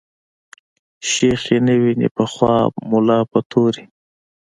[1.11, 3.85] شيخ ئې نه ويني په خواب ملا په توري